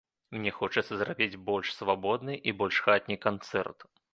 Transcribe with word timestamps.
Мне 0.37 0.51
хочацца 0.59 0.97
зрабіць 1.01 1.39
больш 1.51 1.67
свабодны 1.81 2.39
і 2.49 2.57
больш 2.63 2.75
хатні 2.87 3.21
канцэрт. 3.29 3.79